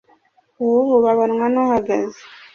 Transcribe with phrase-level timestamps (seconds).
[0.61, 2.21] Uwububa abonwa n’uhagaze.